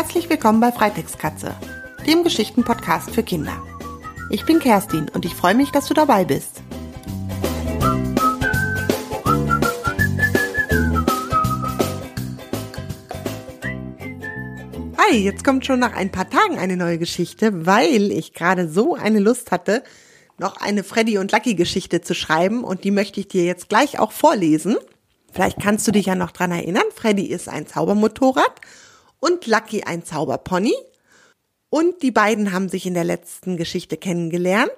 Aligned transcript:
Herzlich 0.00 0.30
willkommen 0.30 0.60
bei 0.60 0.70
Freitextkatze, 0.70 1.56
dem 2.06 2.22
Geschichtenpodcast 2.22 3.10
für 3.10 3.24
Kinder. 3.24 3.60
Ich 4.30 4.44
bin 4.44 4.60
Kerstin 4.60 5.08
und 5.08 5.24
ich 5.24 5.34
freue 5.34 5.56
mich, 5.56 5.72
dass 5.72 5.88
du 5.88 5.94
dabei 5.94 6.24
bist. 6.24 6.62
Hi, 14.98 15.16
jetzt 15.16 15.42
kommt 15.42 15.66
schon 15.66 15.80
nach 15.80 15.94
ein 15.94 16.12
paar 16.12 16.30
Tagen 16.30 16.60
eine 16.60 16.76
neue 16.76 16.98
Geschichte, 16.98 17.66
weil 17.66 18.12
ich 18.12 18.34
gerade 18.34 18.68
so 18.68 18.94
eine 18.94 19.18
Lust 19.18 19.50
hatte, 19.50 19.82
noch 20.38 20.58
eine 20.58 20.84
Freddy 20.84 21.18
und 21.18 21.32
Lucky 21.32 21.56
Geschichte 21.56 22.02
zu 22.02 22.14
schreiben 22.14 22.62
und 22.62 22.84
die 22.84 22.92
möchte 22.92 23.18
ich 23.18 23.26
dir 23.26 23.44
jetzt 23.44 23.68
gleich 23.68 23.98
auch 23.98 24.12
vorlesen. 24.12 24.76
Vielleicht 25.32 25.60
kannst 25.60 25.88
du 25.88 25.90
dich 25.90 26.06
ja 26.06 26.14
noch 26.14 26.30
dran 26.30 26.52
erinnern. 26.52 26.84
Freddy 26.94 27.26
ist 27.26 27.48
ein 27.48 27.66
Zaubermotorrad 27.66 28.60
und 29.20 29.46
Lucky 29.46 29.82
ein 29.82 30.04
Zauberpony. 30.04 30.74
Und 31.70 32.02
die 32.02 32.10
beiden 32.10 32.52
haben 32.52 32.68
sich 32.68 32.86
in 32.86 32.94
der 32.94 33.04
letzten 33.04 33.56
Geschichte 33.56 33.96
kennengelernt. 33.96 34.72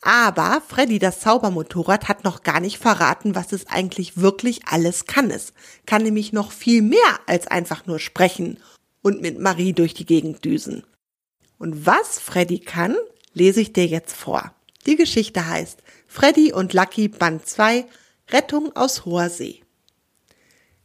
Aber 0.00 0.62
Freddy, 0.66 0.98
das 0.98 1.20
Zaubermotorrad, 1.20 2.08
hat 2.08 2.24
noch 2.24 2.42
gar 2.42 2.60
nicht 2.60 2.78
verraten, 2.78 3.34
was 3.34 3.52
es 3.52 3.66
eigentlich 3.68 4.18
wirklich 4.18 4.66
alles 4.66 5.06
kann. 5.06 5.30
Es 5.30 5.54
kann 5.86 6.02
nämlich 6.02 6.32
noch 6.32 6.52
viel 6.52 6.82
mehr 6.82 7.20
als 7.26 7.46
einfach 7.46 7.86
nur 7.86 7.98
sprechen 7.98 8.58
und 9.00 9.22
mit 9.22 9.38
Marie 9.38 9.72
durch 9.72 9.94
die 9.94 10.04
Gegend 10.04 10.44
düsen. 10.44 10.84
Und 11.58 11.86
was 11.86 12.18
Freddy 12.18 12.58
kann, 12.58 12.96
lese 13.32 13.62
ich 13.62 13.72
dir 13.72 13.86
jetzt 13.86 14.14
vor. 14.14 14.54
Die 14.86 14.96
Geschichte 14.96 15.46
heißt 15.46 15.82
Freddy 16.06 16.52
und 16.52 16.74
Lucky 16.74 17.08
Band 17.08 17.46
2 17.46 17.86
Rettung 18.30 18.76
aus 18.76 19.06
hoher 19.06 19.30
See. 19.30 19.63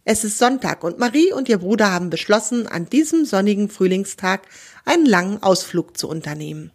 Es 0.05 0.23
ist 0.23 0.37
Sonntag 0.37 0.83
und 0.83 0.97
Marie 0.97 1.33
und 1.33 1.49
ihr 1.49 1.57
Bruder 1.57 1.91
haben 1.91 2.09
beschlossen, 2.09 2.67
an 2.67 2.89
diesem 2.89 3.25
sonnigen 3.25 3.69
Frühlingstag 3.69 4.41
einen 4.85 5.05
langen 5.05 5.43
Ausflug 5.43 5.97
zu 5.97 6.07
unternehmen. 6.07 6.71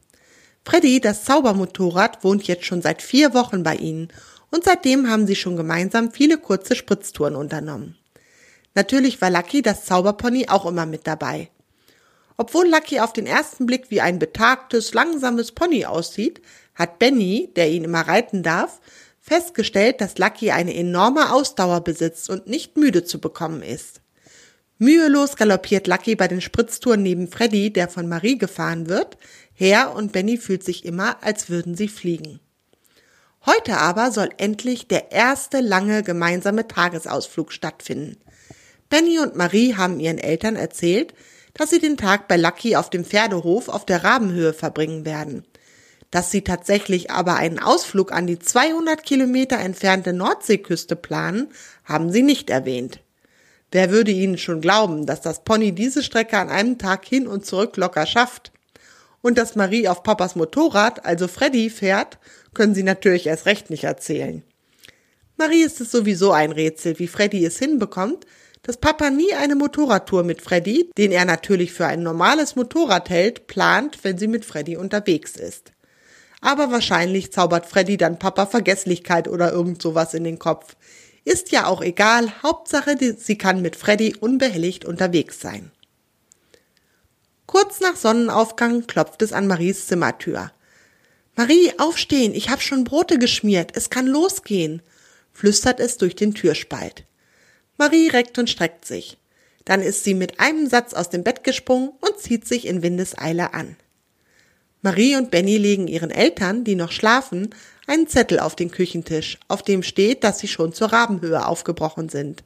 Freddy, 0.64 1.00
das 1.00 1.24
Zaubermotorrad, 1.24 2.22
wohnt 2.22 2.44
jetzt 2.44 2.64
schon 2.64 2.82
seit 2.82 3.02
vier 3.02 3.34
Wochen 3.34 3.62
bei 3.62 3.76
ihnen 3.76 4.08
und 4.50 4.64
seitdem 4.64 5.10
haben 5.10 5.26
sie 5.26 5.36
schon 5.36 5.56
gemeinsam 5.56 6.12
viele 6.12 6.38
kurze 6.38 6.76
Spritztouren 6.76 7.34
unternommen. 7.34 7.96
Natürlich 8.74 9.20
war 9.20 9.30
Lucky, 9.30 9.62
das 9.62 9.84
Zauberpony, 9.84 10.48
auch 10.48 10.66
immer 10.66 10.86
mit 10.86 11.06
dabei. 11.06 11.50
Obwohl 12.36 12.68
Lucky 12.68 13.00
auf 13.00 13.12
den 13.12 13.26
ersten 13.26 13.66
Blick 13.66 13.90
wie 13.90 14.00
ein 14.00 14.18
betagtes, 14.18 14.92
langsames 14.94 15.52
Pony 15.52 15.86
aussieht, 15.86 16.40
hat 16.74 16.98
Benny, 16.98 17.50
der 17.54 17.70
ihn 17.70 17.84
immer 17.84 18.00
reiten 18.00 18.42
darf, 18.42 18.80
festgestellt, 19.24 20.02
dass 20.02 20.18
Lucky 20.18 20.50
eine 20.50 20.74
enorme 20.74 21.32
Ausdauer 21.32 21.80
besitzt 21.80 22.28
und 22.28 22.46
nicht 22.46 22.76
müde 22.76 23.04
zu 23.04 23.20
bekommen 23.20 23.62
ist. 23.62 24.02
Mühelos 24.76 25.36
galoppiert 25.36 25.86
Lucky 25.86 26.14
bei 26.14 26.28
den 26.28 26.42
Spritztouren 26.42 27.02
neben 27.02 27.28
Freddy, 27.28 27.72
der 27.72 27.88
von 27.88 28.06
Marie 28.06 28.36
gefahren 28.36 28.86
wird, 28.86 29.16
her 29.54 29.94
und 29.96 30.12
Benny 30.12 30.36
fühlt 30.36 30.62
sich 30.62 30.84
immer, 30.84 31.22
als 31.24 31.48
würden 31.48 31.74
sie 31.74 31.88
fliegen. 31.88 32.38
Heute 33.46 33.78
aber 33.78 34.10
soll 34.10 34.28
endlich 34.36 34.88
der 34.88 35.10
erste 35.10 35.60
lange 35.60 36.02
gemeinsame 36.02 36.68
Tagesausflug 36.68 37.50
stattfinden. 37.50 38.18
Benny 38.90 39.20
und 39.20 39.36
Marie 39.36 39.74
haben 39.74 40.00
ihren 40.00 40.18
Eltern 40.18 40.56
erzählt, 40.56 41.14
dass 41.54 41.70
sie 41.70 41.78
den 41.78 41.96
Tag 41.96 42.28
bei 42.28 42.36
Lucky 42.36 42.76
auf 42.76 42.90
dem 42.90 43.06
Pferdehof 43.06 43.70
auf 43.70 43.86
der 43.86 44.04
Rabenhöhe 44.04 44.52
verbringen 44.52 45.06
werden. 45.06 45.46
Dass 46.14 46.30
sie 46.30 46.42
tatsächlich 46.42 47.10
aber 47.10 47.34
einen 47.34 47.58
Ausflug 47.58 48.12
an 48.12 48.28
die 48.28 48.38
200 48.38 49.02
Kilometer 49.02 49.58
entfernte 49.58 50.12
Nordseeküste 50.12 50.94
planen, 50.94 51.48
haben 51.82 52.12
sie 52.12 52.22
nicht 52.22 52.50
erwähnt. 52.50 53.00
Wer 53.72 53.90
würde 53.90 54.12
ihnen 54.12 54.38
schon 54.38 54.60
glauben, 54.60 55.06
dass 55.06 55.22
das 55.22 55.42
Pony 55.42 55.72
diese 55.72 56.04
Strecke 56.04 56.38
an 56.38 56.50
einem 56.50 56.78
Tag 56.78 57.04
hin 57.04 57.26
und 57.26 57.44
zurück 57.44 57.76
locker 57.76 58.06
schafft? 58.06 58.52
Und 59.22 59.38
dass 59.38 59.56
Marie 59.56 59.88
auf 59.88 60.04
Papas 60.04 60.36
Motorrad, 60.36 61.04
also 61.04 61.26
Freddy, 61.26 61.68
fährt, 61.68 62.18
können 62.54 62.76
sie 62.76 62.84
natürlich 62.84 63.26
erst 63.26 63.46
recht 63.46 63.68
nicht 63.68 63.82
erzählen. 63.82 64.44
Marie 65.36 65.64
ist 65.64 65.80
es 65.80 65.90
sowieso 65.90 66.30
ein 66.30 66.52
Rätsel, 66.52 66.96
wie 67.00 67.08
Freddy 67.08 67.44
es 67.44 67.58
hinbekommt, 67.58 68.24
dass 68.62 68.76
Papa 68.76 69.10
nie 69.10 69.34
eine 69.34 69.56
Motorradtour 69.56 70.22
mit 70.22 70.42
Freddy, 70.42 70.92
den 70.96 71.10
er 71.10 71.24
natürlich 71.24 71.72
für 71.72 71.86
ein 71.86 72.04
normales 72.04 72.54
Motorrad 72.54 73.10
hält, 73.10 73.48
plant, 73.48 73.98
wenn 74.04 74.16
sie 74.16 74.28
mit 74.28 74.44
Freddy 74.44 74.76
unterwegs 74.76 75.34
ist 75.34 75.73
aber 76.44 76.70
wahrscheinlich 76.70 77.32
zaubert 77.32 77.64
Freddy 77.64 77.96
dann 77.96 78.18
Papa 78.18 78.44
Vergesslichkeit 78.44 79.28
oder 79.28 79.50
irgend 79.50 79.80
sowas 79.80 80.12
in 80.12 80.24
den 80.24 80.38
Kopf. 80.38 80.76
Ist 81.24 81.52
ja 81.52 81.66
auch 81.66 81.80
egal, 81.80 82.30
Hauptsache, 82.42 82.96
sie 83.16 83.38
kann 83.38 83.62
mit 83.62 83.76
Freddy 83.76 84.14
unbehelligt 84.20 84.84
unterwegs 84.84 85.40
sein. 85.40 85.70
Kurz 87.46 87.80
nach 87.80 87.96
Sonnenaufgang 87.96 88.86
klopft 88.86 89.22
es 89.22 89.32
an 89.32 89.46
Maries 89.46 89.86
Zimmertür. 89.86 90.52
Marie, 91.34 91.72
aufstehen, 91.78 92.34
ich 92.34 92.50
hab 92.50 92.60
schon 92.60 92.84
Brote 92.84 93.18
geschmiert, 93.18 93.72
es 93.74 93.88
kann 93.88 94.06
losgehen, 94.06 94.82
flüstert 95.32 95.80
es 95.80 95.96
durch 95.96 96.14
den 96.14 96.34
Türspalt. 96.34 97.04
Marie 97.78 98.08
reckt 98.08 98.38
und 98.38 98.50
streckt 98.50 98.84
sich. 98.84 99.16
Dann 99.64 99.80
ist 99.80 100.04
sie 100.04 100.12
mit 100.12 100.40
einem 100.40 100.68
Satz 100.68 100.92
aus 100.92 101.08
dem 101.08 101.24
Bett 101.24 101.42
gesprungen 101.42 101.92
und 102.00 102.18
zieht 102.18 102.46
sich 102.46 102.66
in 102.66 102.82
Windeseile 102.82 103.54
an. 103.54 103.76
Marie 104.84 105.16
und 105.16 105.30
Benny 105.30 105.56
legen 105.56 105.88
ihren 105.88 106.10
Eltern, 106.10 106.62
die 106.62 106.74
noch 106.74 106.92
schlafen, 106.92 107.54
einen 107.86 108.06
Zettel 108.06 108.38
auf 108.38 108.54
den 108.54 108.70
Küchentisch, 108.70 109.38
auf 109.48 109.62
dem 109.62 109.82
steht, 109.82 110.22
dass 110.22 110.40
sie 110.40 110.46
schon 110.46 110.74
zur 110.74 110.92
Rabenhöhe 110.92 111.46
aufgebrochen 111.46 112.10
sind. 112.10 112.44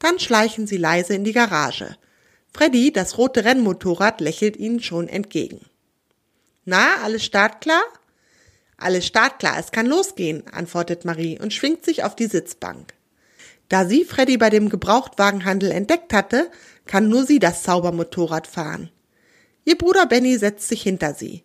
Dann 0.00 0.18
schleichen 0.18 0.66
sie 0.66 0.76
leise 0.76 1.14
in 1.14 1.22
die 1.22 1.32
Garage. 1.32 1.96
Freddy, 2.52 2.92
das 2.92 3.16
rote 3.16 3.44
Rennmotorrad, 3.44 4.20
lächelt 4.20 4.56
ihnen 4.56 4.82
schon 4.82 5.06
entgegen. 5.06 5.60
Na, 6.64 6.96
alles 7.04 7.24
startklar? 7.24 7.82
Alles 8.76 9.06
startklar, 9.06 9.56
es 9.56 9.70
kann 9.70 9.86
losgehen, 9.86 10.42
antwortet 10.48 11.04
Marie 11.04 11.38
und 11.38 11.52
schwingt 11.52 11.84
sich 11.84 12.02
auf 12.02 12.16
die 12.16 12.26
Sitzbank. 12.26 12.92
Da 13.68 13.86
sie 13.86 14.04
Freddy 14.04 14.36
bei 14.36 14.50
dem 14.50 14.68
Gebrauchtwagenhandel 14.68 15.70
entdeckt 15.70 16.12
hatte, 16.12 16.50
kann 16.86 17.08
nur 17.08 17.24
sie 17.24 17.38
das 17.38 17.62
Zaubermotorrad 17.62 18.48
fahren. 18.48 18.90
Ihr 19.64 19.76
Bruder 19.76 20.06
Benny 20.06 20.38
setzt 20.38 20.68
sich 20.68 20.82
hinter 20.82 21.14
sie. 21.14 21.44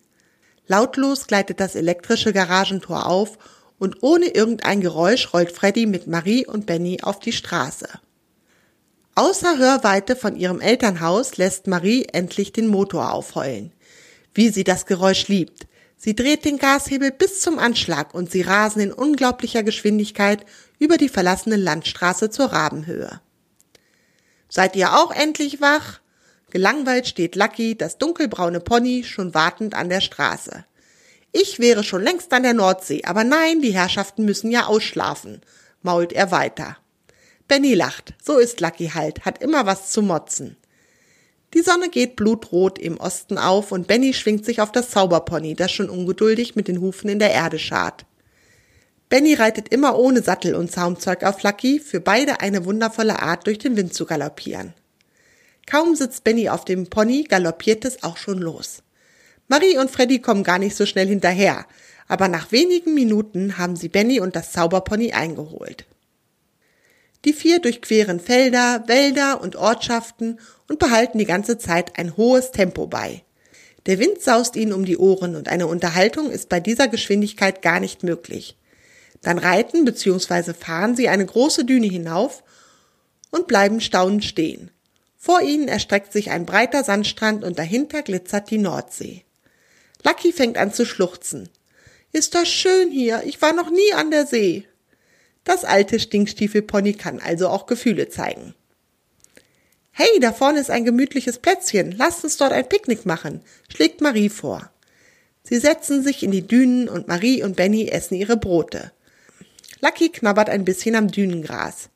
Lautlos 0.67 1.27
gleitet 1.27 1.59
das 1.59 1.75
elektrische 1.75 2.33
Garagentor 2.33 3.05
auf 3.05 3.37
und 3.77 4.01
ohne 4.01 4.27
irgendein 4.27 4.81
Geräusch 4.81 5.33
rollt 5.33 5.51
Freddy 5.51 5.85
mit 5.85 6.07
Marie 6.07 6.45
und 6.45 6.65
Benny 6.65 6.99
auf 7.01 7.19
die 7.19 7.33
Straße. 7.33 7.87
Außer 9.15 9.57
Hörweite 9.57 10.15
von 10.15 10.35
ihrem 10.35 10.59
Elternhaus 10.59 11.37
lässt 11.37 11.67
Marie 11.67 12.05
endlich 12.11 12.51
den 12.51 12.67
Motor 12.67 13.13
aufheulen. 13.13 13.71
Wie 14.33 14.49
sie 14.49 14.63
das 14.63 14.85
Geräusch 14.85 15.27
liebt. 15.27 15.67
Sie 15.97 16.15
dreht 16.15 16.43
den 16.43 16.57
Gashebel 16.57 17.11
bis 17.11 17.39
zum 17.39 17.57
Anschlag 17.57 18.13
und 18.13 18.29
sie 18.29 18.41
rasen 18.41 18.81
in 18.81 18.91
unglaublicher 18.91 19.63
Geschwindigkeit 19.63 20.45
über 20.79 20.97
die 20.97 21.07
verlassene 21.07 21.55
Landstraße 21.55 22.29
zur 22.29 22.47
Rabenhöhe. 22.47 23.21
Seid 24.49 24.75
ihr 24.75 24.93
auch 24.93 25.11
endlich 25.11 25.61
wach? 25.61 26.01
Gelangweilt 26.55 27.05
steht 27.05 27.35
Lucky, 27.35 27.75
das 27.77 27.97
dunkelbraune 27.97 28.61
Pony, 28.61 29.03
schon 29.03 29.33
wartend 29.33 29.73
an 29.73 29.89
der 29.89 29.99
Straße. 29.99 30.63
Ich 31.33 31.59
wäre 31.59 31.83
schon 31.83 32.01
längst 32.01 32.31
an 32.31 32.43
der 32.43 32.53
Nordsee, 32.53 33.01
aber 33.03 33.25
nein, 33.25 33.61
die 33.61 33.73
Herrschaften 33.73 34.23
müssen 34.23 34.49
ja 34.49 34.67
ausschlafen, 34.67 35.41
mault 35.81 36.13
er 36.13 36.31
weiter. 36.31 36.77
Benny 37.49 37.73
lacht, 37.73 38.13
so 38.23 38.37
ist 38.37 38.61
Lucky 38.61 38.87
halt, 38.93 39.25
hat 39.25 39.43
immer 39.43 39.65
was 39.65 39.91
zu 39.91 40.01
motzen. 40.01 40.55
Die 41.53 41.61
Sonne 41.61 41.89
geht 41.89 42.15
blutrot 42.15 42.79
im 42.79 43.01
Osten 43.01 43.37
auf 43.37 43.73
und 43.73 43.87
Benny 43.87 44.13
schwingt 44.13 44.45
sich 44.45 44.61
auf 44.61 44.71
das 44.71 44.91
Zauberpony, 44.91 45.55
das 45.55 45.73
schon 45.73 45.89
ungeduldig 45.89 46.55
mit 46.55 46.69
den 46.69 46.79
Hufen 46.79 47.09
in 47.09 47.19
der 47.19 47.31
Erde 47.31 47.59
schart. 47.59 48.05
Benny 49.09 49.33
reitet 49.33 49.73
immer 49.73 49.99
ohne 49.99 50.21
Sattel 50.21 50.55
und 50.55 50.71
Zaumzeug 50.71 51.25
auf 51.25 51.43
Lucky, 51.43 51.81
für 51.81 51.99
beide 51.99 52.39
eine 52.39 52.63
wundervolle 52.63 53.21
Art, 53.21 53.45
durch 53.45 53.59
den 53.59 53.75
Wind 53.75 53.93
zu 53.93 54.05
galoppieren. 54.05 54.73
Kaum 55.65 55.95
sitzt 55.95 56.23
Benny 56.23 56.49
auf 56.49 56.65
dem 56.65 56.87
Pony, 56.87 57.23
galoppiert 57.23 57.85
es 57.85 58.03
auch 58.03 58.17
schon 58.17 58.39
los. 58.39 58.83
Marie 59.47 59.77
und 59.77 59.91
Freddy 59.91 60.19
kommen 60.19 60.43
gar 60.43 60.59
nicht 60.59 60.75
so 60.75 60.85
schnell 60.85 61.07
hinterher, 61.07 61.65
aber 62.07 62.27
nach 62.27 62.51
wenigen 62.51 62.93
Minuten 62.93 63.57
haben 63.57 63.75
sie 63.75 63.89
Benny 63.89 64.19
und 64.19 64.35
das 64.35 64.51
Zauberpony 64.51 65.13
eingeholt. 65.13 65.85
Die 67.25 67.33
vier 67.33 67.59
durchqueren 67.59 68.19
Felder, 68.19 68.83
Wälder 68.87 69.41
und 69.41 69.55
Ortschaften 69.55 70.39
und 70.67 70.77
behalten 70.77 71.17
die 71.17 71.25
ganze 71.25 71.57
Zeit 71.57 71.97
ein 71.97 72.15
hohes 72.17 72.51
Tempo 72.51 72.85
bei. 72.85 73.23
Der 73.87 73.99
Wind 73.99 74.21
saust 74.21 74.55
ihnen 74.55 74.73
um 74.73 74.85
die 74.85 74.97
Ohren 74.97 75.35
und 75.35 75.47
eine 75.47 75.67
Unterhaltung 75.67 76.29
ist 76.29 76.49
bei 76.49 76.59
dieser 76.59 76.87
Geschwindigkeit 76.87 77.61
gar 77.61 77.79
nicht 77.79 78.03
möglich. 78.03 78.57
Dann 79.21 79.39
reiten 79.39 79.85
bzw. 79.85 80.53
fahren 80.53 80.95
sie 80.95 81.09
eine 81.09 81.25
große 81.25 81.65
Düne 81.65 81.87
hinauf 81.87 82.43
und 83.31 83.47
bleiben 83.47 83.81
staunend 83.81 84.23
stehen. 84.23 84.69
Vor 85.25 85.41
ihnen 85.41 85.67
erstreckt 85.67 86.13
sich 86.13 86.29
ein 86.29 86.45
breiter 86.45 86.83
Sandstrand 86.83 87.43
und 87.43 87.57
dahinter 87.57 88.03
glitzert 88.03 88.51
die 88.51 88.59
Nordsee. 88.59 89.25
Lucky 90.03 90.31
fängt 90.31 90.55
an 90.55 90.71
zu 90.71 90.85
schluchzen. 90.85 91.49
Ist 92.11 92.35
das 92.35 92.47
schön 92.47 92.91
hier, 92.91 93.23
ich 93.25 93.41
war 93.41 93.51
noch 93.51 93.71
nie 93.71 93.91
an 93.95 94.11
der 94.11 94.27
See. 94.27 94.67
Das 95.43 95.65
alte 95.65 95.99
Stinkstiefelpony 95.99 96.93
kann 96.93 97.19
also 97.19 97.49
auch 97.49 97.65
Gefühle 97.65 98.07
zeigen. 98.07 98.53
Hey, 99.89 100.19
da 100.21 100.31
vorne 100.31 100.59
ist 100.59 100.69
ein 100.69 100.85
gemütliches 100.85 101.39
Plätzchen. 101.39 101.93
Lasst 101.97 102.23
uns 102.23 102.37
dort 102.37 102.53
ein 102.53 102.69
Picknick 102.69 103.07
machen, 103.07 103.41
schlägt 103.67 104.01
Marie 104.01 104.29
vor. 104.29 104.69
Sie 105.41 105.57
setzen 105.57 106.03
sich 106.03 106.21
in 106.21 106.29
die 106.29 106.45
Dünen 106.45 106.87
und 106.87 107.07
Marie 107.07 107.41
und 107.41 107.55
Benny 107.55 107.87
essen 107.87 108.13
ihre 108.13 108.37
Brote. 108.37 108.91
Lucky 109.81 110.09
knabbert 110.09 110.51
ein 110.51 110.65
bisschen 110.65 110.95
am 110.95 111.07
Dünengras. 111.07 111.89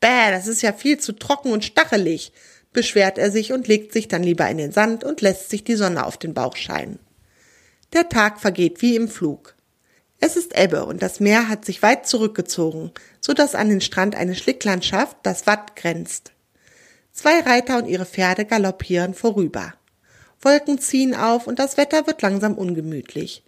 Bäh, 0.00 0.30
das 0.30 0.46
ist 0.46 0.60
ja 0.60 0.74
viel 0.74 0.98
zu 0.98 1.12
trocken 1.12 1.50
und 1.50 1.64
stachelig, 1.64 2.30
beschwert 2.72 3.18
er 3.18 3.30
sich 3.30 3.52
und 3.52 3.68
legt 3.68 3.92
sich 3.92 4.08
dann 4.08 4.22
lieber 4.22 4.48
in 4.48 4.58
den 4.58 4.72
Sand 4.72 5.04
und 5.04 5.20
lässt 5.20 5.50
sich 5.50 5.64
die 5.64 5.76
Sonne 5.76 6.06
auf 6.06 6.16
den 6.16 6.34
Bauch 6.34 6.56
scheinen. 6.56 6.98
Der 7.92 8.08
Tag 8.08 8.40
vergeht 8.40 8.82
wie 8.82 8.96
im 8.96 9.08
Flug. 9.08 9.54
Es 10.20 10.36
ist 10.36 10.58
Ebbe 10.58 10.84
und 10.84 11.00
das 11.00 11.20
Meer 11.20 11.48
hat 11.48 11.64
sich 11.64 11.82
weit 11.82 12.06
zurückgezogen, 12.06 12.90
so 13.20 13.32
dass 13.32 13.54
an 13.54 13.68
den 13.68 13.80
Strand 13.80 14.16
eine 14.16 14.34
Schlicklandschaft 14.34 15.16
das 15.22 15.46
Watt 15.46 15.76
grenzt. 15.76 16.32
Zwei 17.12 17.40
Reiter 17.40 17.78
und 17.78 17.86
ihre 17.86 18.06
Pferde 18.06 18.44
galoppieren 18.44 19.14
vorüber. 19.14 19.74
Wolken 20.40 20.78
ziehen 20.78 21.14
auf 21.14 21.46
und 21.46 21.58
das 21.58 21.76
Wetter 21.76 22.06
wird 22.06 22.22
langsam 22.22 22.54
ungemütlich. 22.54 23.42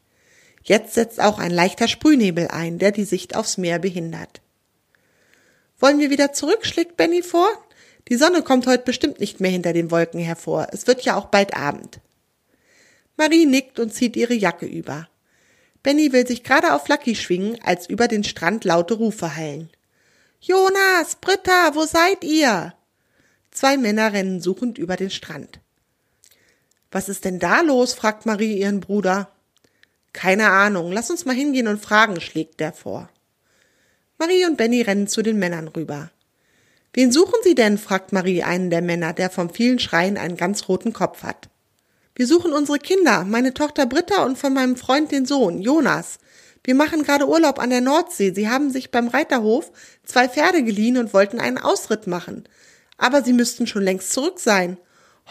Jetzt 0.62 0.94
setzt 0.94 1.20
auch 1.20 1.38
ein 1.38 1.50
leichter 1.50 1.88
Sprühnebel 1.88 2.49
ein, 2.49 2.78
der 2.78 2.93
die 2.93 3.05
Sicht 3.05 3.37
aufs 3.37 3.58
Meer 3.58 3.78
behindert. 3.78 4.40
Wollen 5.78 5.99
wir 5.99 6.11
wieder 6.11 6.32
zurück, 6.32 6.67
schlägt 6.67 6.96
Benny 6.96 7.22
vor. 7.22 7.49
Die 8.10 8.16
Sonne 8.16 8.42
kommt 8.42 8.66
heute 8.66 8.82
bestimmt 8.84 9.20
nicht 9.20 9.38
mehr 9.40 9.52
hinter 9.52 9.72
den 9.72 9.92
Wolken 9.92 10.20
hervor. 10.20 10.66
Es 10.72 10.88
wird 10.88 11.02
ja 11.02 11.14
auch 11.16 11.26
bald 11.26 11.54
Abend. 11.54 12.00
Marie 13.16 13.46
nickt 13.46 13.78
und 13.78 13.94
zieht 13.94 14.16
ihre 14.16 14.34
Jacke 14.34 14.66
über. 14.66 15.08
Benny 15.84 16.12
will 16.12 16.26
sich 16.26 16.42
gerade 16.42 16.74
auf 16.74 16.88
Lucky 16.88 17.14
schwingen, 17.14 17.56
als 17.62 17.88
über 17.88 18.08
den 18.08 18.24
Strand 18.24 18.64
laute 18.64 18.94
Rufe 18.94 19.36
hallen. 19.36 19.70
Jonas, 20.40 21.16
Britta, 21.20 21.74
wo 21.74 21.84
seid 21.84 22.24
ihr? 22.24 22.74
Zwei 23.52 23.76
Männer 23.76 24.12
rennen 24.12 24.40
suchend 24.40 24.76
über 24.76 24.96
den 24.96 25.10
Strand. 25.10 25.60
Was 26.90 27.08
ist 27.08 27.24
denn 27.24 27.38
da 27.38 27.60
los? 27.60 27.94
fragt 27.94 28.26
Marie 28.26 28.58
ihren 28.58 28.80
Bruder. 28.80 29.30
Keine 30.12 30.50
Ahnung, 30.50 30.90
lass 30.90 31.10
uns 31.10 31.24
mal 31.26 31.36
hingehen 31.36 31.68
und 31.68 31.80
fragen, 31.80 32.20
schlägt 32.20 32.58
der 32.58 32.72
vor. 32.72 33.08
Marie 34.18 34.46
und 34.46 34.56
Benny 34.56 34.82
rennen 34.82 35.06
zu 35.06 35.22
den 35.22 35.38
Männern 35.38 35.68
rüber. 35.68 36.10
Wen 36.92 37.12
suchen 37.12 37.38
Sie 37.42 37.54
denn? 37.54 37.78
fragt 37.78 38.12
Marie 38.12 38.42
einen 38.42 38.70
der 38.70 38.82
Männer, 38.82 39.12
der 39.12 39.31
vom 39.31 39.50
vielen 39.50 39.78
Schreien 39.78 40.19
einen 40.19 40.37
ganz 40.37 40.69
roten 40.69 40.92
Kopf 40.92 41.22
hat. 41.22 41.48
Wir 42.14 42.26
suchen 42.26 42.52
unsere 42.52 42.78
Kinder, 42.78 43.25
meine 43.25 43.54
Tochter 43.54 43.87
Britta 43.87 44.25
und 44.25 44.37
von 44.37 44.52
meinem 44.52 44.76
Freund 44.76 45.12
den 45.12 45.26
Sohn, 45.26 45.60
Jonas. 45.60 46.19
Wir 46.64 46.75
machen 46.75 47.04
gerade 47.04 47.28
Urlaub 47.28 47.58
an 47.58 47.70
der 47.70 47.81
Nordsee. 47.81 48.32
Sie 48.34 48.48
haben 48.48 48.70
sich 48.70 48.90
beim 48.90 49.08
Reiterhof 49.08 49.70
zwei 50.04 50.28
Pferde 50.28 50.62
geliehen 50.62 50.98
und 50.98 51.14
wollten 51.14 51.40
einen 51.40 51.58
Ausritt 51.58 52.06
machen 52.06 52.44
aber 53.00 53.22
sie 53.25 53.32
müssten 53.32 53.66
schon 53.66 53.82
längst 53.82 54.12
zurück 54.12 54.38
sein. 54.38 54.76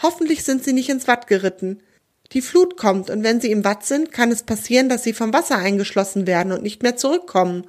Hoffentlich 0.02 0.44
sind 0.44 0.64
sie 0.64 0.72
nicht 0.72 0.90
ins 0.90 1.06
Watt 1.08 1.26
geritten. 1.26 1.82
Die 2.32 2.42
Flut 2.42 2.76
kommt, 2.76 3.10
und 3.10 3.22
wenn 3.22 3.40
sie 3.40 3.50
im 3.50 3.64
Watt 3.64 3.84
sind, 3.84 4.12
kann 4.12 4.30
es 4.30 4.42
passieren, 4.42 4.88
dass 4.88 5.02
sie 5.02 5.12
vom 5.12 5.32
Wasser 5.32 5.56
eingeschlossen 5.56 6.26
werden 6.26 6.52
und 6.52 6.62
nicht 6.62 6.82
mehr 6.82 6.96
zurückkommen. 6.96 7.66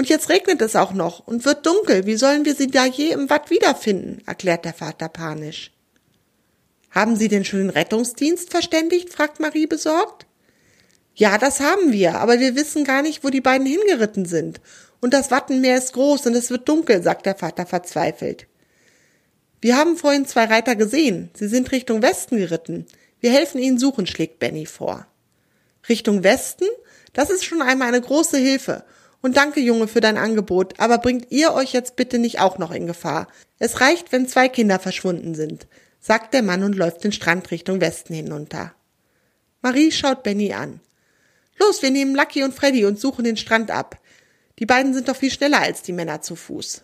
Und 0.00 0.08
jetzt 0.08 0.30
regnet 0.30 0.62
es 0.62 0.76
auch 0.76 0.94
noch 0.94 1.26
und 1.26 1.44
wird 1.44 1.66
dunkel. 1.66 2.06
Wie 2.06 2.16
sollen 2.16 2.46
wir 2.46 2.54
sie 2.54 2.68
da 2.68 2.86
je 2.86 3.10
im 3.10 3.28
Watt 3.28 3.50
wiederfinden? 3.50 4.22
erklärt 4.24 4.64
der 4.64 4.72
Vater 4.72 5.10
panisch. 5.10 5.72
Haben 6.90 7.16
Sie 7.16 7.28
den 7.28 7.44
Rettungsdienst 7.68 8.48
verständigt? 8.48 9.12
fragt 9.12 9.40
Marie 9.40 9.66
besorgt. 9.66 10.24
Ja, 11.14 11.36
das 11.36 11.60
haben 11.60 11.92
wir, 11.92 12.14
aber 12.14 12.40
wir 12.40 12.56
wissen 12.56 12.84
gar 12.84 13.02
nicht, 13.02 13.24
wo 13.24 13.28
die 13.28 13.42
beiden 13.42 13.66
hingeritten 13.66 14.24
sind. 14.24 14.62
Und 15.02 15.12
das 15.12 15.30
Wattenmeer 15.30 15.76
ist 15.76 15.92
groß 15.92 16.24
und 16.24 16.34
es 16.34 16.48
wird 16.48 16.66
dunkel, 16.66 17.02
sagt 17.02 17.26
der 17.26 17.34
Vater 17.34 17.66
verzweifelt. 17.66 18.46
Wir 19.60 19.76
haben 19.76 19.98
vorhin 19.98 20.24
zwei 20.24 20.44
Reiter 20.46 20.76
gesehen. 20.76 21.28
Sie 21.34 21.46
sind 21.46 21.72
Richtung 21.72 22.00
Westen 22.00 22.38
geritten. 22.38 22.86
Wir 23.20 23.32
helfen 23.32 23.60
ihnen 23.60 23.78
suchen, 23.78 24.06
schlägt 24.06 24.38
Benny 24.38 24.64
vor. 24.64 25.06
Richtung 25.90 26.24
Westen? 26.24 26.64
Das 27.12 27.28
ist 27.28 27.44
schon 27.44 27.60
einmal 27.60 27.88
eine 27.88 28.00
große 28.00 28.38
Hilfe. 28.38 28.82
Und 29.22 29.36
danke, 29.36 29.60
Junge, 29.60 29.86
für 29.86 30.00
dein 30.00 30.16
Angebot, 30.16 30.78
aber 30.78 30.98
bringt 30.98 31.30
ihr 31.30 31.52
euch 31.52 31.72
jetzt 31.72 31.96
bitte 31.96 32.18
nicht 32.18 32.40
auch 32.40 32.58
noch 32.58 32.70
in 32.70 32.86
Gefahr. 32.86 33.28
Es 33.58 33.80
reicht, 33.80 34.12
wenn 34.12 34.26
zwei 34.26 34.48
Kinder 34.48 34.78
verschwunden 34.78 35.34
sind, 35.34 35.66
sagt 36.00 36.32
der 36.32 36.42
Mann 36.42 36.62
und 36.62 36.74
läuft 36.74 37.04
den 37.04 37.12
Strand 37.12 37.50
Richtung 37.50 37.80
Westen 37.80 38.14
hinunter. 38.14 38.74
Marie 39.60 39.92
schaut 39.92 40.22
Benny 40.22 40.54
an. 40.54 40.80
Los, 41.58 41.82
wir 41.82 41.90
nehmen 41.90 42.14
Lucky 42.14 42.42
und 42.42 42.54
Freddy 42.54 42.86
und 42.86 42.98
suchen 42.98 43.24
den 43.24 43.36
Strand 43.36 43.70
ab. 43.70 44.00
Die 44.58 44.66
beiden 44.66 44.94
sind 44.94 45.08
doch 45.08 45.16
viel 45.16 45.30
schneller 45.30 45.60
als 45.60 45.82
die 45.82 45.92
Männer 45.92 46.22
zu 46.22 46.36
Fuß. 46.36 46.82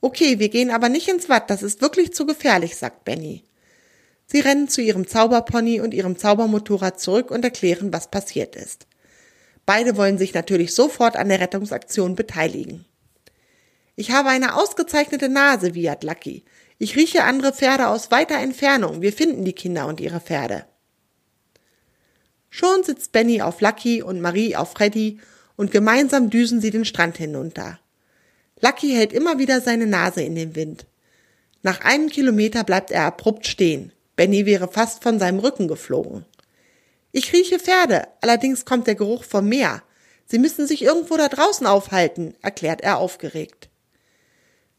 Okay, 0.00 0.40
wir 0.40 0.48
gehen 0.48 0.70
aber 0.70 0.88
nicht 0.88 1.08
ins 1.08 1.28
Watt, 1.28 1.50
das 1.50 1.62
ist 1.62 1.80
wirklich 1.80 2.12
zu 2.12 2.26
gefährlich, 2.26 2.76
sagt 2.76 3.04
Benny. 3.04 3.44
Sie 4.26 4.40
rennen 4.40 4.68
zu 4.68 4.80
ihrem 4.80 5.06
Zauberpony 5.06 5.80
und 5.80 5.92
ihrem 5.94 6.16
Zaubermotorrad 6.16 7.00
zurück 7.00 7.30
und 7.30 7.44
erklären, 7.44 7.92
was 7.92 8.10
passiert 8.10 8.56
ist. 8.56 8.86
Beide 9.72 9.96
wollen 9.96 10.18
sich 10.18 10.34
natürlich 10.34 10.74
sofort 10.74 11.14
an 11.14 11.28
der 11.28 11.38
Rettungsaktion 11.38 12.16
beteiligen. 12.16 12.86
Ich 13.94 14.10
habe 14.10 14.28
eine 14.28 14.56
ausgezeichnete 14.56 15.28
Nase, 15.28 15.74
wiehert 15.76 16.02
Lucky. 16.02 16.44
Ich 16.78 16.96
rieche 16.96 17.22
andere 17.22 17.52
Pferde 17.52 17.86
aus 17.86 18.10
weiter 18.10 18.34
Entfernung. 18.34 19.00
Wir 19.00 19.12
finden 19.12 19.44
die 19.44 19.52
Kinder 19.52 19.86
und 19.86 20.00
ihre 20.00 20.18
Pferde. 20.18 20.64
Schon 22.48 22.82
sitzt 22.82 23.12
Benny 23.12 23.42
auf 23.42 23.60
Lucky 23.60 24.02
und 24.02 24.20
Marie 24.20 24.56
auf 24.56 24.72
Freddy 24.72 25.20
und 25.54 25.70
gemeinsam 25.70 26.30
düsen 26.30 26.60
sie 26.60 26.72
den 26.72 26.84
Strand 26.84 27.16
hinunter. 27.16 27.78
Lucky 28.60 28.88
hält 28.88 29.12
immer 29.12 29.38
wieder 29.38 29.60
seine 29.60 29.86
Nase 29.86 30.22
in 30.22 30.34
den 30.34 30.56
Wind. 30.56 30.84
Nach 31.62 31.80
einem 31.82 32.08
Kilometer 32.08 32.64
bleibt 32.64 32.90
er 32.90 33.04
abrupt 33.04 33.46
stehen. 33.46 33.92
Benny 34.16 34.46
wäre 34.46 34.66
fast 34.66 35.04
von 35.04 35.20
seinem 35.20 35.38
Rücken 35.38 35.68
geflogen. 35.68 36.24
Ich 37.12 37.32
rieche 37.32 37.58
Pferde, 37.58 38.06
allerdings 38.20 38.64
kommt 38.64 38.86
der 38.86 38.94
Geruch 38.94 39.24
vom 39.24 39.48
Meer. 39.48 39.82
Sie 40.26 40.38
müssen 40.38 40.66
sich 40.66 40.82
irgendwo 40.82 41.16
da 41.16 41.28
draußen 41.28 41.66
aufhalten, 41.66 42.34
erklärt 42.40 42.82
er 42.82 42.98
aufgeregt. 42.98 43.68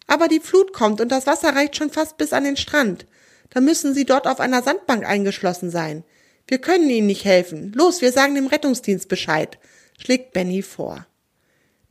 Aber 0.07 0.28
die 0.28 0.39
Flut 0.39 0.74
kommt 0.74 1.01
und 1.01 1.10
das 1.10 1.28
Wasser 1.28 1.56
reicht 1.56 1.75
schon 1.75 1.89
fast 1.89 2.18
bis 2.18 2.33
an 2.33 2.44
den 2.44 2.57
Strand. 2.57 3.06
Da 3.50 3.60
müssen 3.60 3.94
Sie 3.94 4.06
dort 4.06 4.28
auf 4.28 4.39
einer 4.39 4.63
Sandbank 4.63 5.06
eingeschlossen 5.06 5.69
sein. 5.69 6.04
Wir 6.48 6.60
können 6.60 6.89
Ihnen 6.89 7.07
nicht 7.07 7.25
helfen. 7.25 7.74
Los, 7.75 8.01
wir 8.01 8.12
sagen 8.12 8.36
dem 8.36 8.48
Rettungsdienst 8.48 9.10
Bescheid, 9.10 9.57
schlägt 10.00 10.34
Benny 10.34 10.62
vor. 10.62 11.06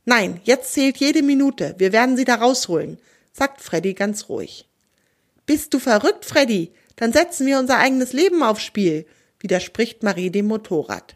Nein, 0.05 0.41
jetzt 0.43 0.73
zählt 0.73 0.97
jede 0.97 1.21
Minute. 1.21 1.75
Wir 1.77 1.91
werden 1.91 2.17
sie 2.17 2.25
da 2.25 2.35
rausholen, 2.35 2.97
sagt 3.31 3.61
Freddy 3.61 3.93
ganz 3.93 4.29
ruhig. 4.29 4.67
Bist 5.45 5.73
du 5.73 5.79
verrückt, 5.79 6.25
Freddy? 6.25 6.71
Dann 6.95 7.13
setzen 7.13 7.45
wir 7.45 7.59
unser 7.59 7.77
eigenes 7.77 8.13
Leben 8.13 8.43
aufs 8.43 8.63
Spiel, 8.63 9.05
widerspricht 9.41 10.03
Marie 10.03 10.29
dem 10.29 10.47
Motorrad. 10.47 11.15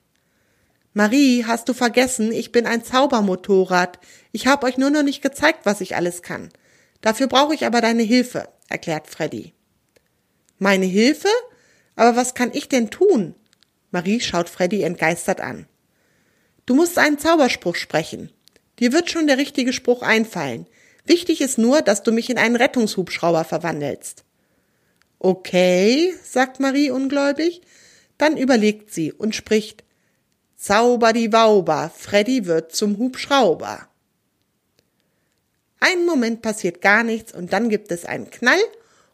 Marie, 0.94 1.44
hast 1.46 1.68
du 1.68 1.74
vergessen, 1.74 2.32
ich 2.32 2.52
bin 2.52 2.66
ein 2.66 2.84
Zaubermotorrad. 2.84 4.00
Ich 4.32 4.48
habe 4.48 4.66
euch 4.66 4.78
nur 4.78 4.90
noch 4.90 5.04
nicht 5.04 5.22
gezeigt, 5.22 5.66
was 5.66 5.82
ich 5.82 5.96
alles 5.96 6.22
kann. 6.22 6.50
Dafür 7.02 7.28
brauche 7.28 7.54
ich 7.54 7.66
aber 7.66 7.82
deine 7.82 8.04
Hilfe, 8.04 8.48
erklärt 8.70 9.08
Freddy. 9.08 9.54
Meine 10.58 10.86
Hilfe? 10.86 11.28
Aber 11.96 12.16
was 12.16 12.34
kann 12.34 12.52
ich 12.54 12.70
denn 12.70 12.90
tun? 12.90 13.36
Marie 13.92 14.20
schaut 14.20 14.50
Freddy 14.50 14.84
entgeistert 14.84 15.42
an. 15.42 15.68
Du 16.66 16.76
musst 16.76 16.98
einen 16.98 17.20
Zauberspruch 17.20 17.76
sprechen. 17.76 18.32
Dir 18.80 18.92
wird 18.92 19.12
schon 19.12 19.28
der 19.28 19.38
richtige 19.38 19.72
Spruch 19.72 20.02
einfallen. 20.02 20.66
Wichtig 21.06 21.42
ist 21.42 21.58
nur, 21.58 21.82
dass 21.82 22.04
du 22.04 22.12
mich 22.12 22.30
in 22.30 22.38
einen 22.38 22.56
Rettungshubschrauber 22.56 23.44
verwandelst. 23.44 24.24
Okay, 25.20 26.14
sagt 26.24 26.60
Marie 26.60 26.90
ungläubig. 26.90 27.62
Dann 28.18 28.38
überlegt 28.38 28.94
sie 28.94 29.12
und 29.12 29.36
spricht 29.36 29.84
Zauber 30.56 31.14
die 31.14 31.34
Wauber, 31.34 31.92
Freddy 31.96 32.46
wird 32.46 32.74
zum 32.74 32.98
Hubschrauber. 32.98 33.88
Einen 35.80 36.06
Moment 36.06 36.42
passiert 36.42 36.82
gar 36.82 37.04
nichts 37.04 37.34
und 37.34 37.54
dann 37.54 37.70
gibt 37.70 37.92
es 37.92 38.06
einen 38.06 38.32
Knall 38.32 38.60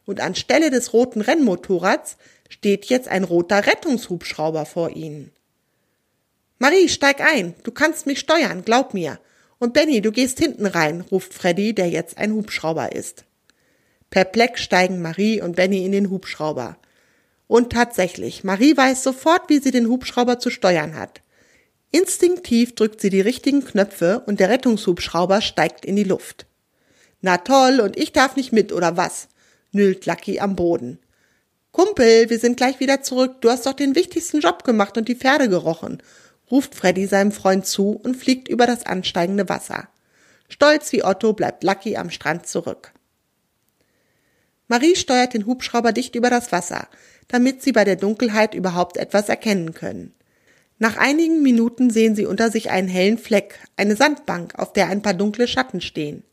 und 0.05 0.21
anstelle 0.21 0.69
des 0.69 0.93
roten 0.93 1.21
Rennmotorrads 1.21 2.17
steht 2.47 2.85
jetzt 2.85 3.07
ein 3.07 3.23
roter 3.23 3.65
Rettungshubschrauber 3.65 4.65
vor 4.65 4.91
ihnen. 4.91 5.31
Marie, 6.59 6.89
steig 6.89 7.21
ein, 7.21 7.55
du 7.63 7.71
kannst 7.71 8.05
mich 8.05 8.19
steuern, 8.19 8.63
glaub 8.63 8.93
mir. 8.93 9.19
Und 9.57 9.73
Benny, 9.73 10.01
du 10.01 10.11
gehst 10.11 10.39
hinten 10.39 10.65
rein, 10.65 11.01
ruft 11.01 11.33
Freddy, 11.33 11.73
der 11.73 11.89
jetzt 11.89 12.17
ein 12.17 12.33
Hubschrauber 12.33 12.93
ist. 12.93 13.25
Perplex 14.09 14.61
steigen 14.61 15.01
Marie 15.01 15.41
und 15.41 15.55
Benny 15.55 15.85
in 15.85 15.91
den 15.91 16.09
Hubschrauber. 16.09 16.77
Und 17.51 17.73
tatsächlich, 17.73 18.45
Marie 18.45 18.77
weiß 18.77 19.03
sofort, 19.03 19.49
wie 19.49 19.59
sie 19.59 19.71
den 19.71 19.89
Hubschrauber 19.89 20.39
zu 20.39 20.49
steuern 20.49 20.95
hat. 20.95 21.21
Instinktiv 21.91 22.75
drückt 22.75 23.01
sie 23.01 23.09
die 23.09 23.19
richtigen 23.19 23.65
Knöpfe 23.65 24.23
und 24.25 24.39
der 24.39 24.47
Rettungshubschrauber 24.47 25.41
steigt 25.41 25.83
in 25.83 25.97
die 25.97 26.05
Luft. 26.05 26.45
Na 27.19 27.39
toll, 27.39 27.81
und 27.81 27.97
ich 27.97 28.13
darf 28.13 28.37
nicht 28.37 28.53
mit, 28.53 28.71
oder 28.71 28.95
was? 28.95 29.27
nüllt 29.73 30.05
Lucky 30.05 30.39
am 30.39 30.55
Boden. 30.55 30.99
Kumpel, 31.73 32.29
wir 32.29 32.39
sind 32.39 32.55
gleich 32.55 32.79
wieder 32.79 33.01
zurück. 33.01 33.41
Du 33.41 33.49
hast 33.49 33.65
doch 33.65 33.73
den 33.73 33.95
wichtigsten 33.95 34.39
Job 34.39 34.63
gemacht 34.63 34.97
und 34.97 35.09
die 35.09 35.15
Pferde 35.15 35.49
gerochen 35.49 36.01
ruft 36.49 36.73
Freddy 36.73 37.05
seinem 37.05 37.33
Freund 37.33 37.65
zu 37.65 37.99
und 38.01 38.15
fliegt 38.15 38.47
über 38.47 38.65
das 38.65 38.85
ansteigende 38.85 39.49
Wasser. 39.49 39.89
Stolz 40.47 40.93
wie 40.93 41.03
Otto 41.03 41.33
bleibt 41.33 41.65
Lucky 41.65 41.97
am 41.97 42.11
Strand 42.11 42.47
zurück. 42.47 42.93
Marie 44.69 44.95
steuert 44.95 45.33
den 45.33 45.45
Hubschrauber 45.45 45.91
dicht 45.91 46.15
über 46.15 46.29
das 46.29 46.53
Wasser, 46.53 46.87
damit 47.31 47.61
sie 47.61 47.71
bei 47.71 47.85
der 47.85 47.95
Dunkelheit 47.95 48.53
überhaupt 48.53 48.97
etwas 48.97 49.29
erkennen 49.29 49.73
können. 49.73 50.13
Nach 50.79 50.97
einigen 50.97 51.41
Minuten 51.41 51.89
sehen 51.89 52.13
sie 52.13 52.25
unter 52.25 52.51
sich 52.51 52.71
einen 52.71 52.89
hellen 52.89 53.17
Fleck, 53.17 53.59
eine 53.77 53.95
Sandbank, 53.95 54.59
auf 54.59 54.73
der 54.73 54.89
ein 54.89 55.01
paar 55.01 55.13
dunkle 55.13 55.47
Schatten 55.47 55.79
stehen. 55.79 56.23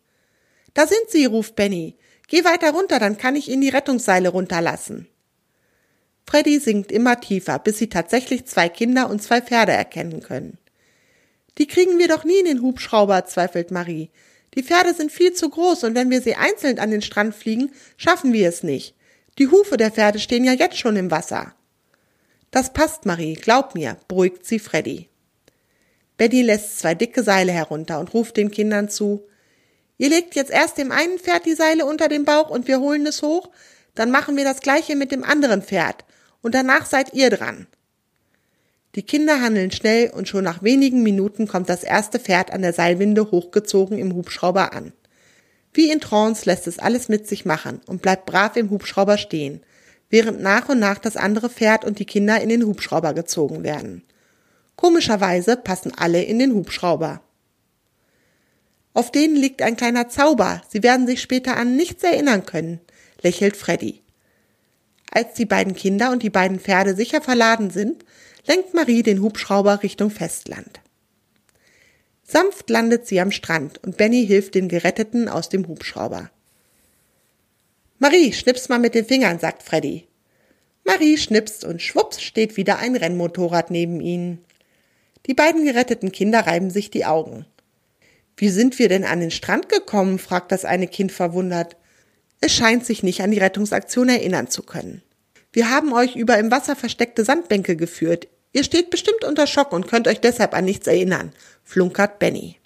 Da 0.75 0.88
sind 0.88 1.09
sie, 1.09 1.25
ruft 1.25 1.55
Benny. 1.55 1.95
Geh 2.26 2.45
weiter 2.45 2.73
runter, 2.73 2.99
dann 2.99 3.17
kann 3.17 3.37
ich 3.37 3.49
Ihnen 3.49 3.62
die 3.62 3.69
Rettungsseile 3.69 4.31
runterlassen. 4.31 5.07
Freddy 6.26 6.59
sinkt 6.59 6.90
immer 6.90 7.21
tiefer, 7.21 7.59
bis 7.59 7.78
sie 7.78 7.88
tatsächlich 7.88 8.45
zwei 8.47 8.69
Kinder 8.69 9.09
und 9.09 9.23
zwei 9.23 9.40
Pferde 9.40 9.73
erkennen 9.73 10.21
können. 10.21 10.59
Die 11.59 11.67
kriegen 11.67 11.99
wir 11.99 12.09
doch 12.09 12.25
nie 12.25 12.40
in 12.40 12.45
den 12.45 12.62
Hubschrauber, 12.62 13.25
zweifelt 13.25 13.71
Marie. 13.71 14.11
Die 14.55 14.62
Pferde 14.62 14.95
sind 14.95 15.12
viel 15.12 15.33
zu 15.33 15.49
groß 15.49 15.85
und 15.85 15.95
wenn 15.95 16.11
wir 16.11 16.21
sie 16.21 16.35
einzeln 16.35 16.78
an 16.78 16.90
den 16.90 17.02
Strand 17.02 17.35
fliegen, 17.35 17.71
schaffen 17.97 18.33
wir 18.33 18.49
es 18.49 18.62
nicht. 18.62 18.95
Die 19.38 19.49
Hufe 19.49 19.76
der 19.76 19.90
Pferde 19.90 20.18
stehen 20.18 20.45
ja 20.45 20.52
jetzt 20.52 20.78
schon 20.78 20.97
im 20.97 21.11
Wasser. 21.11 21.54
Das 22.50 22.73
passt, 22.73 23.07
Marie, 23.07 23.35
glaub 23.35 23.75
mir, 23.75 23.97
beruhigt 24.09 24.45
sie 24.45 24.59
Freddy. 24.59 25.09
Betty 26.16 26.42
lässt 26.42 26.80
zwei 26.80 26.95
dicke 26.95 27.23
Seile 27.23 27.52
herunter 27.52 28.00
und 28.00 28.12
ruft 28.14 28.37
den 28.37 28.50
Kindern 28.50 28.88
zu, 28.88 29.25
Ihr 29.99 30.11
legt 30.11 30.37
jetzt 30.37 30.52
erst 30.52 30.78
dem 30.78 30.92
einen 30.92 31.18
Pferd 31.18 31.45
die 31.45 31.54
Seile 31.54 31.85
unter 31.85 32.09
den 32.09 32.25
Bauch 32.25 32.50
und 32.50 32.68
wir 32.68 32.78
holen 32.78 33.04
es 33.04 33.21
hoch, 33.21 33.50
dann 33.97 34.12
machen 34.12 34.37
wir 34.37 34.45
das 34.45 34.61
gleiche 34.61 34.95
mit 34.95 35.11
dem 35.11 35.25
anderen 35.25 35.61
Pferd 35.61 36.04
und 36.40 36.54
danach 36.54 36.87
seid 36.87 37.14
ihr 37.14 37.30
dran. 37.30 37.66
Die 38.95 39.02
Kinder 39.02 39.40
handeln 39.40 39.73
schnell 39.73 40.11
und 40.11 40.28
schon 40.28 40.45
nach 40.45 40.62
wenigen 40.62 41.02
Minuten 41.02 41.49
kommt 41.49 41.68
das 41.68 41.83
erste 41.83 42.21
Pferd 42.21 42.52
an 42.52 42.62
der 42.62 42.73
Seilwinde 42.73 43.33
hochgezogen 43.33 43.99
im 43.99 44.14
Hubschrauber 44.14 44.73
an. 44.73 44.92
Wie 45.78 45.92
in 45.92 46.00
Trance 46.00 46.44
lässt 46.44 46.66
es 46.66 46.80
alles 46.80 47.08
mit 47.08 47.28
sich 47.28 47.44
machen 47.44 47.80
und 47.87 48.02
bleibt 48.02 48.26
brav 48.26 48.56
im 48.56 48.68
Hubschrauber 48.68 49.16
stehen, 49.16 49.61
während 50.11 50.40
nach 50.40 50.68
und 50.68 50.80
nach 50.80 50.99
das 50.99 51.16
andere 51.16 51.49
Pferd 51.49 51.85
und 51.85 52.00
die 52.00 52.04
Kinder 52.04 52.40
in 52.40 52.49
den 52.49 52.66
Hubschrauber 52.66 53.14
gezogen 53.14 53.62
werden. 53.62 54.02
Komischerweise 54.75 55.56
passen 55.56 55.92
alle 55.97 56.20
in 56.25 56.40
den 56.40 56.52
Hubschrauber. 56.52 57.20
Auf 58.92 59.12
denen 59.12 59.37
liegt 59.37 59.62
ein 59.62 59.76
kleiner 59.76 60.08
Zauber, 60.08 60.62
sie 60.68 60.82
werden 60.82 61.06
sich 61.06 61.23
später 61.23 61.56
an 61.56 61.76
nichts 61.76 62.02
erinnern 62.02 62.44
können, 62.44 62.80
lächelt 63.23 63.56
Freddy. 63.56 64.02
Als 65.12 65.35
die 65.35 65.47
beiden 65.47 65.76
Kinder 65.76 66.11
und 66.11 66.25
die 66.25 66.30
beiden 66.30 66.58
Pferde 66.58 66.97
sicher 66.97 67.23
verladen 67.23 67.70
sind, 67.70 68.04
lenkt 68.49 68.75
Marie 68.75 69.04
den 69.04 69.23
Hubschrauber 69.23 69.85
Richtung 69.85 70.11
Festland. 70.11 70.80
Sanft 72.30 72.68
landet 72.68 73.06
sie 73.06 73.20
am 73.20 73.32
Strand 73.32 73.82
und 73.82 73.97
Benny 73.97 74.26
hilft 74.26 74.54
den 74.54 74.68
Geretteten 74.68 75.30
aus 75.30 75.49
dem 75.49 75.66
Hubschrauber. 75.66 76.30
Marie, 77.99 78.35
schnips 78.35 78.68
mal 78.68 78.78
mit 78.78 78.94
den 78.94 79.06
Fingern, 79.06 79.38
sagt 79.38 79.62
Freddy. 79.62 80.06
Marie 80.85 81.16
schnipst 81.16 81.64
und 81.64 81.80
schwupps 81.80 82.20
steht 82.23 82.58
wieder 82.58 82.80
ein 82.80 82.97
Rennmotorrad 82.97 83.70
neben 83.70 84.02
ihnen. 84.02 84.44
Die 85.25 85.32
beiden 85.32 85.64
geretteten 85.64 86.12
Kinder 86.12 86.40
reiben 86.40 86.70
sich 86.70 86.90
die 86.90 87.06
Augen. 87.06 87.47
Wie 88.37 88.50
sind 88.50 88.78
wir 88.78 88.90
denn 88.90 89.04
an 89.04 89.20
den 89.20 89.30
Strand 89.30 89.70
gekommen? 89.70 90.18
fragt 90.18 90.52
das 90.52 90.66
eine 90.66 90.87
Kind 90.87 91.12
verwundert. 91.12 91.76
Es 92.42 92.52
scheint 92.52 92.85
sich 92.85 93.02
nicht 93.02 93.23
an 93.23 93.30
die 93.30 93.38
Rettungsaktion 93.38 94.11
erinnern 94.11 94.49
zu 94.49 94.62
können. 94.62 95.00
Wir 95.50 95.70
haben 95.70 95.94
euch 95.94 96.14
über 96.14 96.38
im 96.38 96.50
Wasser 96.50 96.76
versteckte 96.76 97.25
Sandbänke 97.25 97.75
geführt. 97.75 98.28
Ihr 98.52 98.64
steht 98.64 98.90
bestimmt 98.90 99.25
unter 99.25 99.47
Schock 99.47 99.73
und 99.73 99.88
könnt 99.88 100.08
euch 100.08 100.20
deshalb 100.20 100.54
an 100.54 100.64
nichts 100.64 100.87
erinnern, 100.87 101.32
flunkert 101.69 102.19
Benny. 102.19 102.57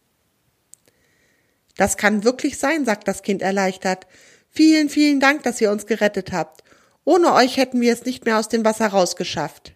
Das 1.76 1.96
kann 1.96 2.22
wirklich 2.22 2.56
sein, 2.56 2.84
sagt 2.84 3.08
das 3.08 3.22
Kind 3.22 3.42
erleichtert. 3.42 4.06
Vielen, 4.48 4.88
vielen 4.88 5.18
Dank, 5.18 5.42
dass 5.42 5.60
ihr 5.60 5.72
uns 5.72 5.86
gerettet 5.86 6.30
habt. 6.30 6.62
Ohne 7.04 7.32
euch 7.34 7.56
hätten 7.56 7.80
wir 7.80 7.92
es 7.92 8.04
nicht 8.04 8.24
mehr 8.24 8.38
aus 8.38 8.48
dem 8.48 8.64
Wasser 8.64 8.86
rausgeschafft. 8.86 9.72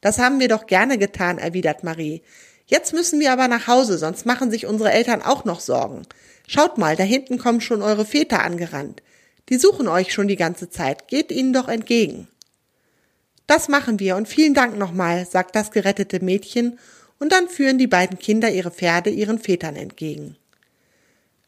Das 0.00 0.18
haben 0.18 0.40
wir 0.40 0.48
doch 0.48 0.66
gerne 0.66 0.98
getan, 0.98 1.38
erwidert 1.38 1.84
Marie. 1.84 2.22
Jetzt 2.66 2.92
müssen 2.92 3.20
wir 3.20 3.32
aber 3.32 3.46
nach 3.46 3.68
Hause, 3.68 3.98
sonst 3.98 4.26
machen 4.26 4.50
sich 4.50 4.66
unsere 4.66 4.90
Eltern 4.90 5.22
auch 5.22 5.44
noch 5.44 5.60
Sorgen. 5.60 6.02
Schaut 6.48 6.76
mal, 6.76 6.96
da 6.96 7.04
hinten 7.04 7.38
kommen 7.38 7.60
schon 7.60 7.82
eure 7.82 8.04
Väter 8.04 8.42
angerannt. 8.42 9.00
Die 9.48 9.58
suchen 9.58 9.86
euch 9.86 10.12
schon 10.12 10.26
die 10.26 10.36
ganze 10.36 10.70
Zeit. 10.70 11.06
Geht 11.06 11.30
ihnen 11.30 11.52
doch 11.52 11.68
entgegen. 11.68 12.26
Das 13.46 13.68
machen 13.68 14.00
wir 14.00 14.16
und 14.16 14.26
vielen 14.26 14.54
Dank 14.54 14.76
nochmal, 14.76 15.24
sagt 15.24 15.54
das 15.54 15.70
gerettete 15.70 16.18
Mädchen, 16.18 16.78
und 17.24 17.32
dann 17.32 17.48
führen 17.48 17.78
die 17.78 17.86
beiden 17.86 18.18
Kinder 18.18 18.50
ihre 18.50 18.70
Pferde 18.70 19.08
ihren 19.08 19.38
Vätern 19.38 19.76
entgegen. 19.76 20.36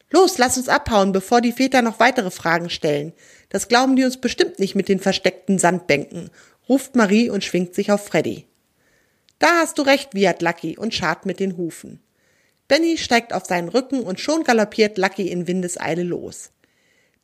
Los, 0.09 0.39
lass 0.39 0.57
uns 0.57 0.69
abhauen, 0.69 1.11
bevor 1.11 1.39
die 1.39 1.51
Väter 1.51 1.83
noch 1.83 1.99
weitere 1.99 2.31
Fragen 2.31 2.71
stellen. 2.71 3.13
Das 3.49 3.67
glauben 3.67 3.95
die 3.95 4.03
uns 4.03 4.17
bestimmt 4.17 4.57
nicht 4.57 4.73
mit 4.73 4.89
den 4.89 4.99
versteckten 4.99 5.59
Sandbänken, 5.59 6.31
ruft 6.67 6.95
Marie 6.95 7.29
und 7.29 7.43
schwingt 7.43 7.75
sich 7.75 7.91
auf 7.91 8.07
Freddy. 8.07 8.47
Da 9.37 9.59
hast 9.59 9.77
du 9.77 9.83
recht, 9.83 10.15
wiehert 10.15 10.41
Lucky 10.41 10.79
und 10.79 10.95
scharrt 10.95 11.27
mit 11.27 11.39
den 11.39 11.57
Hufen. 11.57 11.99
Benny 12.67 12.97
steigt 12.97 13.31
auf 13.31 13.45
seinen 13.45 13.69
Rücken 13.69 14.01
und 14.01 14.19
schon 14.19 14.43
galoppiert 14.43 14.97
Lucky 14.97 15.27
in 15.27 15.45
Windeseile 15.45 16.01
los. 16.01 16.49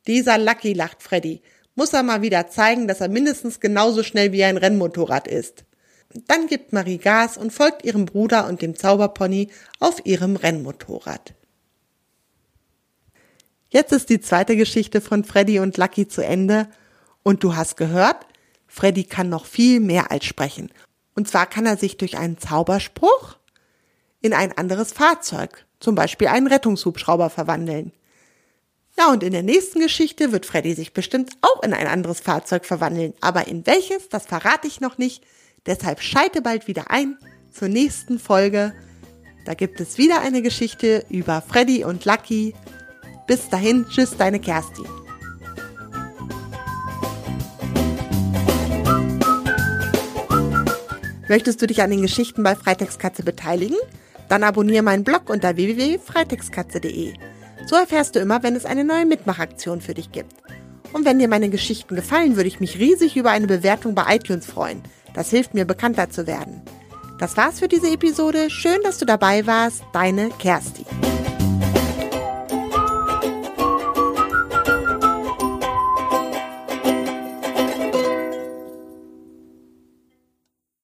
Dieser 0.06 0.38
Lucky, 0.38 0.74
lacht 0.74 1.02
Freddy, 1.02 1.42
muss 1.74 1.92
er 1.92 2.04
mal 2.04 2.22
wieder 2.22 2.46
zeigen, 2.46 2.86
dass 2.86 3.00
er 3.00 3.08
mindestens 3.08 3.58
genauso 3.58 4.04
schnell 4.04 4.30
wie 4.30 4.44
ein 4.44 4.58
Rennmotorrad 4.58 5.26
ist. 5.26 5.64
Dann 6.26 6.46
gibt 6.46 6.72
Marie 6.72 6.98
Gas 6.98 7.36
und 7.36 7.52
folgt 7.52 7.84
ihrem 7.84 8.06
Bruder 8.06 8.46
und 8.48 8.62
dem 8.62 8.76
Zauberpony 8.76 9.50
auf 9.80 10.04
ihrem 10.06 10.36
Rennmotorrad. 10.36 11.34
Jetzt 13.68 13.92
ist 13.92 14.08
die 14.08 14.20
zweite 14.20 14.56
Geschichte 14.56 15.00
von 15.00 15.24
Freddy 15.24 15.58
und 15.58 15.76
Lucky 15.76 16.06
zu 16.06 16.24
Ende 16.24 16.68
und 17.24 17.42
du 17.42 17.56
hast 17.56 17.76
gehört, 17.76 18.24
Freddy 18.68 19.04
kann 19.04 19.28
noch 19.28 19.46
viel 19.46 19.80
mehr 19.80 20.12
als 20.12 20.24
sprechen. 20.24 20.70
Und 21.16 21.28
zwar 21.28 21.46
kann 21.46 21.66
er 21.66 21.76
sich 21.76 21.96
durch 21.96 22.16
einen 22.16 22.38
Zauberspruch 22.38 23.36
in 24.20 24.32
ein 24.32 24.56
anderes 24.56 24.92
Fahrzeug, 24.92 25.66
zum 25.80 25.96
Beispiel 25.96 26.28
einen 26.28 26.46
Rettungshubschrauber, 26.46 27.30
verwandeln. 27.30 27.92
Ja, 28.96 29.10
und 29.10 29.24
in 29.24 29.32
der 29.32 29.42
nächsten 29.42 29.80
Geschichte 29.80 30.30
wird 30.30 30.46
Freddy 30.46 30.74
sich 30.74 30.92
bestimmt 30.92 31.36
auch 31.40 31.62
in 31.64 31.74
ein 31.74 31.88
anderes 31.88 32.20
Fahrzeug 32.20 32.64
verwandeln. 32.64 33.14
Aber 33.20 33.48
in 33.48 33.66
welches, 33.66 34.08
das 34.08 34.26
verrate 34.26 34.68
ich 34.68 34.80
noch 34.80 34.98
nicht. 34.98 35.24
Deshalb 35.66 36.02
schalte 36.02 36.42
bald 36.42 36.68
wieder 36.68 36.90
ein 36.90 37.16
zur 37.50 37.68
nächsten 37.68 38.18
Folge. 38.18 38.74
Da 39.46 39.54
gibt 39.54 39.80
es 39.80 39.96
wieder 39.96 40.20
eine 40.20 40.42
Geschichte 40.42 41.04
über 41.08 41.40
Freddy 41.40 41.84
und 41.84 42.04
Lucky. 42.04 42.54
Bis 43.26 43.48
dahin, 43.48 43.86
tschüss, 43.88 44.16
deine 44.16 44.40
Kerstin. 44.40 44.86
Möchtest 51.28 51.62
du 51.62 51.66
dich 51.66 51.80
an 51.80 51.90
den 51.90 52.02
Geschichten 52.02 52.42
bei 52.42 52.54
Freitextkatze 52.54 53.22
beteiligen? 53.22 53.78
Dann 54.28 54.42
abonniere 54.42 54.82
meinen 54.82 55.04
Blog 55.04 55.30
unter 55.30 55.56
www.freitextkatze.de. 55.56 57.14
So 57.66 57.76
erfährst 57.76 58.14
du 58.14 58.18
immer, 58.18 58.42
wenn 58.42 58.56
es 58.56 58.66
eine 58.66 58.84
neue 58.84 59.06
Mitmachaktion 59.06 59.80
für 59.80 59.94
dich 59.94 60.12
gibt. 60.12 60.34
Und 60.92 61.06
wenn 61.06 61.18
dir 61.18 61.28
meine 61.28 61.48
Geschichten 61.48 61.96
gefallen, 61.96 62.36
würde 62.36 62.48
ich 62.48 62.60
mich 62.60 62.78
riesig 62.78 63.16
über 63.16 63.30
eine 63.30 63.46
Bewertung 63.46 63.94
bei 63.94 64.16
iTunes 64.16 64.44
freuen. 64.44 64.82
Das 65.14 65.30
hilft 65.30 65.54
mir, 65.54 65.64
bekannter 65.64 66.10
zu 66.10 66.26
werden. 66.26 66.62
Das 67.18 67.36
war's 67.36 67.60
für 67.60 67.68
diese 67.68 67.90
Episode. 67.90 68.50
Schön, 68.50 68.82
dass 68.82 68.98
du 68.98 69.06
dabei 69.06 69.46
warst. 69.46 69.82
Deine 69.92 70.30
Kerstin. 70.30 70.84